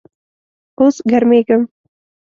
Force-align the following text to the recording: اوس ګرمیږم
اوس 0.79 0.95
ګرمیږم 1.11 1.61